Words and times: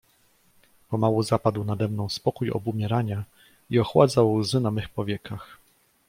"Pomału 0.89 1.23
zapadł 1.23 1.63
nade 1.63 1.87
mną 1.87 2.09
spokój 2.09 2.51
obumierania 2.51 3.23
i 3.69 3.79
ochładzał 3.79 4.33
łzy 4.33 4.59
na 4.59 4.71
mych 4.71 4.89
powiekach." 4.89 5.57